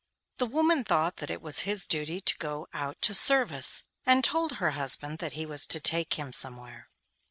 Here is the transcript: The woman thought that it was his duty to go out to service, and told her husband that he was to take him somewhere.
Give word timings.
The 0.39 0.47
woman 0.47 0.83
thought 0.83 1.17
that 1.17 1.29
it 1.29 1.43
was 1.43 1.59
his 1.59 1.85
duty 1.85 2.19
to 2.21 2.37
go 2.39 2.65
out 2.73 2.99
to 3.03 3.13
service, 3.13 3.83
and 4.03 4.23
told 4.23 4.53
her 4.53 4.71
husband 4.71 5.19
that 5.19 5.33
he 5.33 5.45
was 5.45 5.67
to 5.67 5.79
take 5.79 6.15
him 6.15 6.33
somewhere. 6.33 6.89